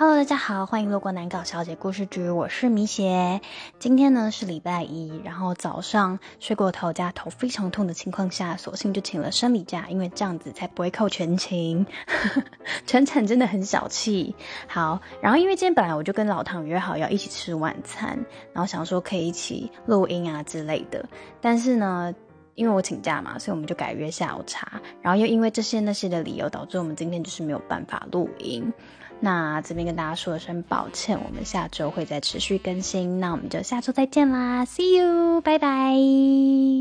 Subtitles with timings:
[0.00, 3.40] Hello，大家好，欢迎路过南港小姐故事局，我是米雪。
[3.80, 11.84] 今天呢是礼拜一，然后早上睡过头加头非常痛的情况下，索性就请了生理假，因为这样子才不会扣全勤。
[12.86, 14.36] 全产真的很小气。
[14.68, 21.04] 好，然后因为今天本来我就跟老唐约好要一起吃晚餐，然后想说可以一起录音啊之类的，
[21.40, 22.14] 但是呢，
[22.58, 24.80] 因为我请假嘛，所以我们就改约下午茶。
[25.00, 28.72] 然后又因为这些那些的理由，导致我们今天就是没有办法录音。
[29.20, 36.77] 那这边跟大家说声抱歉，我们下周会再持续更新，那我们就下周再见啦，See you，拜拜。